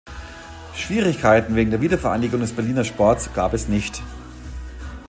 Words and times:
Schwierigkeiten 0.73 1.55
wegen 1.55 1.69
der 1.69 1.79
Wiedervereinigung 1.79 2.39
des 2.41 2.53
Berliner 2.53 2.83
Sports 2.83 3.29
gab 3.35 3.53
es 3.53 3.67
nicht. 3.67 4.01